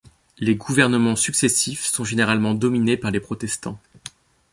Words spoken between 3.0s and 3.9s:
les protestants.